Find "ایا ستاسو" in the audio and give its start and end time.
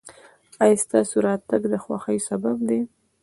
0.63-1.15